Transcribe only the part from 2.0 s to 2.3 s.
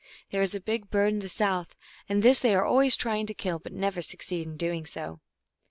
and